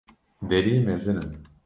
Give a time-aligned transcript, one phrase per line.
[0.49, 1.31] Derî mezin in